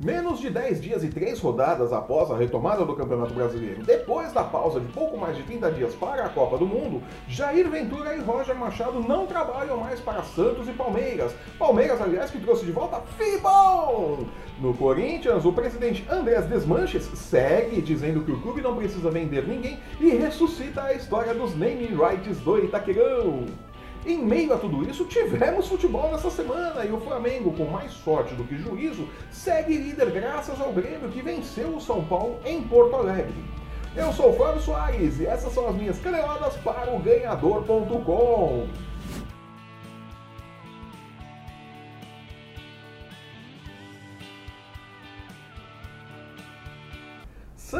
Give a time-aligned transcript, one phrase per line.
[0.00, 4.44] Menos de 10 dias e 3 rodadas após a retomada do Campeonato Brasileiro, depois da
[4.44, 8.20] pausa de pouco mais de 30 dias para a Copa do Mundo, Jair Ventura e
[8.20, 11.34] Roger Machado não trabalham mais para Santos e Palmeiras.
[11.58, 14.24] Palmeiras, aliás, que trouxe de volta Fibon!
[14.60, 19.80] No Corinthians, o presidente Andrés Desmanches segue dizendo que o clube não precisa vender ninguém
[20.00, 23.46] e ressuscita a história dos naming rights do Itaquerão.
[24.06, 28.34] Em meio a tudo isso, tivemos futebol nessa semana e o Flamengo, com mais sorte
[28.34, 32.96] do que juízo, segue líder graças ao Grêmio que venceu o São Paulo em Porto
[32.96, 33.34] Alegre.
[33.96, 38.68] Eu sou o Flávio Soares e essas são as minhas caneladas para o ganhador.com.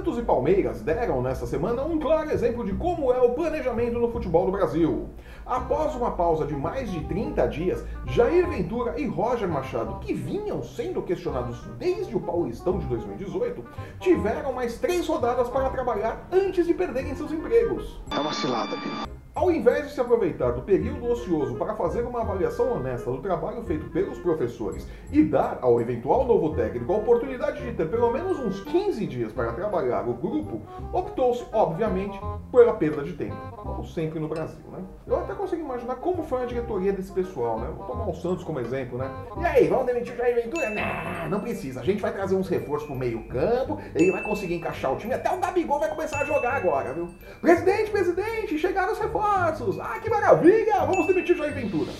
[0.00, 4.10] Santos e Palmeiras deram nesta semana um claro exemplo de como é o planejamento no
[4.10, 5.10] futebol do Brasil.
[5.44, 10.62] Após uma pausa de mais de 30 dias, Jair Ventura e Roger Machado, que vinham
[10.62, 13.62] sendo questionados desde o Paulistão de 2018,
[14.00, 18.00] tiveram mais três rodadas para trabalhar antes de perderem seus empregos.
[18.10, 19.09] É uma cilada, filho.
[19.40, 23.62] Ao invés de se aproveitar do período ocioso para fazer uma avaliação honesta do trabalho
[23.62, 28.38] feito pelos professores e dar ao eventual novo técnico a oportunidade de ter pelo menos
[28.38, 30.60] uns 15 dias para trabalhar o grupo,
[30.92, 32.20] optou-se, obviamente,
[32.52, 34.84] pela perda de tempo, como sempre no Brasil, né?
[35.06, 37.72] Eu até consigo imaginar como foi a diretoria desse pessoal, né?
[37.74, 39.10] Vou tomar o Santos como exemplo, né?
[39.40, 40.68] E aí, vamos demitir o Jair Ventura?
[40.68, 41.80] Não, não precisa.
[41.80, 45.14] A gente vai trazer uns reforços pro meio campo, ele vai conseguir encaixar o time,
[45.14, 47.08] até o Gabigol vai começar a jogar agora, viu?
[47.40, 49.29] Presidente, presidente, chegaram os reforços!
[49.30, 50.84] Ah, que maravilha!
[50.86, 51.92] Vamos demitir Jair Ventura.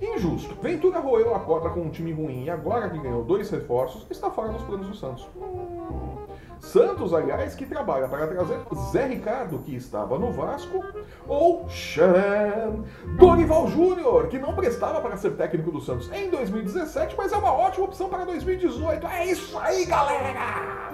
[0.00, 0.54] Injusto.
[0.60, 4.30] Ventura roeu a corda com um time ruim e agora que ganhou dois reforços, está
[4.30, 5.28] fora dos planos do Santos.
[5.36, 6.14] Hum.
[6.60, 8.58] Santos, aliás, que trabalha para trazer
[8.90, 10.82] Zé Ricardo, que estava no Vasco,
[11.28, 12.84] ou Xan,
[13.18, 17.52] Dorival Júnior, que não prestava para ser técnico do Santos em 2017, mas é uma
[17.52, 19.06] ótima opção para 2018.
[19.06, 20.93] É isso aí, galera!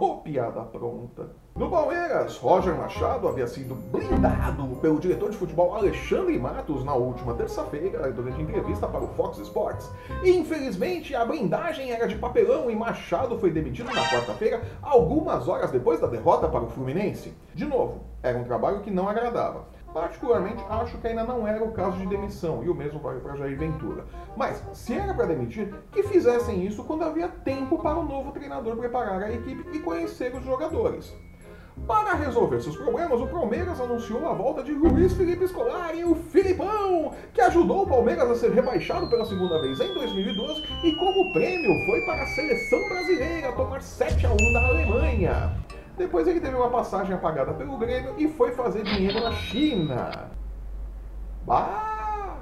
[0.00, 1.28] Oh, piada pronta.
[1.54, 7.34] No Palmeiras, Roger Machado havia sido blindado pelo diretor de futebol Alexandre Matos na última
[7.34, 9.90] terça-feira, durante entrevista para o Fox Sports.
[10.24, 16.00] Infelizmente, a blindagem era de papelão e Machado foi demitido na quarta-feira, algumas horas depois
[16.00, 17.34] da derrota para o Fluminense.
[17.54, 19.66] De novo, era um trabalho que não agradava.
[19.92, 23.36] Particularmente, acho que ainda não era o caso de demissão, e o mesmo vale para
[23.36, 24.04] Jair Ventura.
[24.36, 28.76] Mas, se era para demitir, que fizessem isso quando havia tempo para o novo treinador
[28.76, 31.14] preparar a equipe e conhecer os jogadores.
[31.86, 37.12] Para resolver seus problemas, o Palmeiras anunciou a volta de Luiz Felipe Scolari, o Filipão,
[37.32, 41.86] que ajudou o Palmeiras a ser rebaixado pela segunda vez em 2012 e como prêmio
[41.86, 45.56] foi para a seleção brasileira tomar 7 a 1 da Alemanha.
[45.96, 50.30] Depois ele teve uma passagem apagada pelo Grêmio e foi fazer dinheiro na China.
[51.46, 52.38] Bah!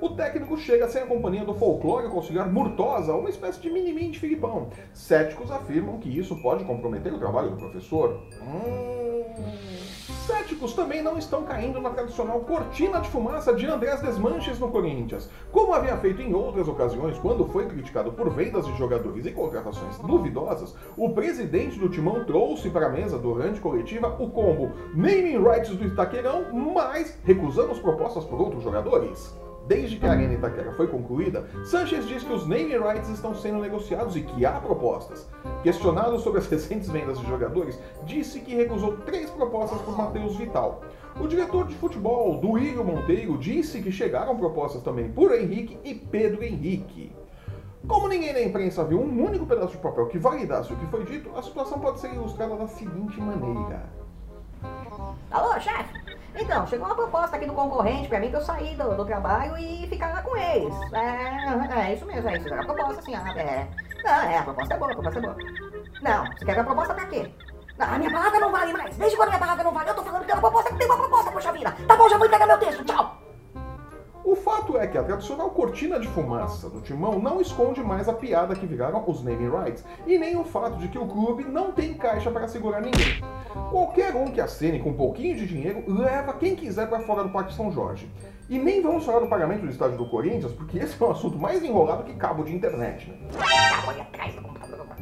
[0.00, 4.18] O técnico chega sem a companhia do folclórico auxiliar Murtosa, uma espécie de mini de
[4.18, 4.68] Filipão.
[4.92, 8.20] Céticos afirmam que isso pode comprometer o trabalho do professor.
[8.42, 9.91] Hum
[10.22, 15.28] céticos também não estão caindo na tradicional cortina de fumaça de Andrés Desmanches no Corinthians.
[15.50, 19.98] Como havia feito em outras ocasiões, quando foi criticado por vendas de jogadores e contratações
[19.98, 25.76] duvidosas, o presidente do Timão trouxe para a mesa durante coletiva o combo naming rights
[25.76, 29.41] do Itaquerão, mas recusamos propostas por outros jogadores.
[29.66, 33.60] Desde que a Arena Itaquera foi concluída, Sanchez diz que os naming rights estão sendo
[33.60, 35.28] negociados e que há propostas.
[35.62, 40.82] Questionado sobre as recentes vendas de jogadores, disse que recusou três propostas por Matheus Vital.
[41.20, 46.42] O diretor de futebol, Duílio Monteiro, disse que chegaram propostas também por Henrique e Pedro
[46.42, 47.14] Henrique.
[47.86, 51.04] Como ninguém na imprensa viu um único pedaço de papel que validasse o que foi
[51.04, 53.90] dito, a situação pode ser ilustrada da seguinte maneira.
[55.30, 55.91] Alô, chefe?
[56.52, 59.56] Então, chegou uma proposta aqui do concorrente pra mim que eu saí do, do trabalho
[59.56, 60.74] e ficar lá com eles.
[60.92, 62.52] É, é isso mesmo, é isso.
[62.52, 63.66] É a proposta, assim, ah, é.
[64.04, 65.36] Não, é, a proposta é boa, a proposta é boa.
[66.02, 67.32] Não, você quer a proposta pra quê?
[67.78, 68.94] A minha palavra não vale mais.
[68.98, 70.78] Desde quando a minha palavra não vale, eu tô falando que tem uma proposta que
[70.78, 71.74] tem uma proposta, poxa vida.
[71.88, 73.21] Tá bom, já vou entregar meu texto, tchau.
[74.62, 78.54] Fato é que a tradicional cortina de fumaça do timão não esconde mais a piada
[78.54, 81.94] que viraram os naming rights, e nem o fato de que o clube não tem
[81.94, 83.20] caixa para segurar ninguém.
[83.70, 87.30] Qualquer um que acene com um pouquinho de dinheiro leva quem quiser para fora do
[87.30, 88.08] Parque São Jorge.
[88.48, 91.36] E nem vamos falar do pagamento do estádio do Corinthians, porque esse é um assunto
[91.36, 93.10] mais enrolado que cabo de internet.
[93.10, 93.71] Né?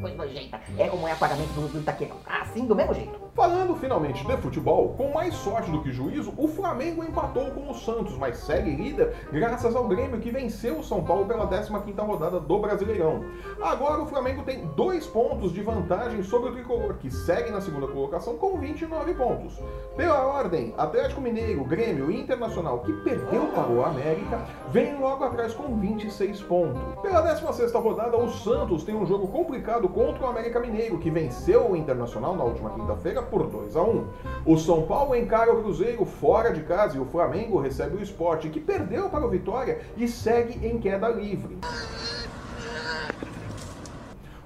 [0.00, 0.60] Coisa nojenta.
[0.78, 2.16] É como é o pagamento do, do Itaquerão.
[2.26, 3.20] Assim, do mesmo jeito.
[3.34, 7.74] Falando finalmente de futebol, com mais sorte do que juízo, o Flamengo empatou com o
[7.74, 12.40] Santos, mas segue líder graças ao Grêmio que venceu o São Paulo pela 15ª rodada
[12.40, 13.24] do Brasileirão.
[13.62, 17.86] Agora o Flamengo tem dois pontos de vantagem sobre o Tricolor, que segue na segunda
[17.86, 19.58] colocação com 29 pontos.
[19.96, 25.54] Pela ordem, Atlético Mineiro, Grêmio e Internacional, que perdeu para o América, vem logo atrás
[25.54, 26.80] com 26 pontos.
[27.02, 31.70] Pela 16ª rodada, o Santos tem um jogo complicado contra o América Mineiro, que venceu
[31.70, 34.06] o Internacional na última quinta-feira por 2 a 1.
[34.46, 38.48] O São Paulo encara o Cruzeiro fora de casa e o Flamengo recebe o Sport,
[38.48, 41.58] que perdeu para o Vitória e segue em queda livre.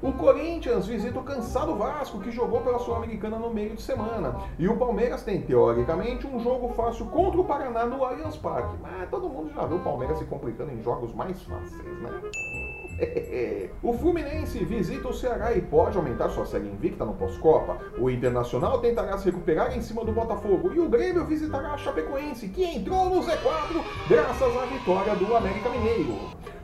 [0.03, 4.37] O Corinthians visita o cansado Vasco, que jogou pela Sul-Americana no meio de semana.
[4.59, 8.76] E o Palmeiras tem, teoricamente, um jogo fácil contra o Paraná no Allianz Parque.
[8.82, 12.11] Mas todo mundo já viu o Palmeiras se complicando em jogos mais fáceis, né?
[13.82, 17.79] o Fluminense visita o Ceará e pode aumentar sua série invicta no pós-Copa.
[17.99, 22.49] O Internacional tentará se recuperar em cima do Botafogo e o Grêmio visitará a Chapecoense,
[22.49, 26.19] que entrou no Z4 graças à vitória do América Mineiro.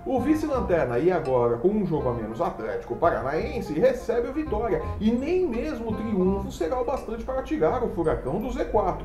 [0.07, 5.11] O vice-lanterna e agora com um jogo a menos Atlético Paranaense recebe o Vitória e
[5.11, 9.03] nem mesmo o triunfo será o bastante para tirar o Furacão do Z4.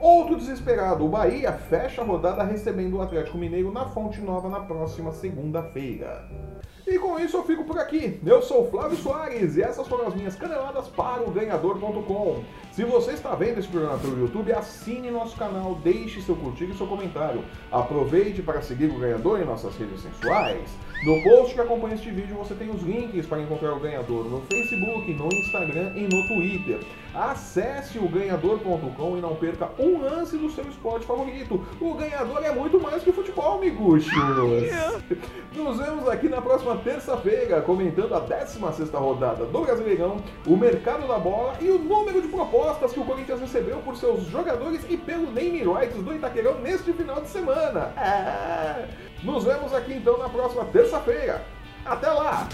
[0.00, 4.60] Outro desesperado, o Bahia fecha a rodada recebendo o Atlético Mineiro na Fonte Nova na
[4.60, 6.26] próxima segunda-feira.
[6.86, 8.18] E com isso eu fico por aqui.
[8.24, 12.42] Eu sou Flávio Soares e essas foram as minhas caneladas para o ganhador.com.
[12.72, 16.74] Se você está vendo esse programa pelo YouTube, assine nosso canal, deixe seu curtir e
[16.74, 17.44] seu comentário.
[17.70, 20.68] Aproveite para seguir o ganhador em nossas redes sensuais.
[21.04, 24.42] No post que acompanha este vídeo você tem os links para encontrar o ganhador no
[24.42, 26.80] Facebook, no Instagram e no Twitter.
[27.14, 31.64] Acesse o ganhador.com e não perca um lance do seu esporte favorito.
[31.80, 34.12] O ganhador é muito mais que futebol, miguxos.
[35.54, 41.18] Nos vemos aqui na próxima terça-feira, comentando a 16ª rodada do Brasileirão, o mercado da
[41.18, 45.30] bola e o número de propostas que o Corinthians recebeu por seus jogadores e pelo
[45.32, 47.92] name rights do Itaquerão neste final de semana.
[47.96, 48.88] É...
[49.22, 51.42] Nos vemos aqui então na próxima terça-feira.
[51.84, 52.48] Até lá!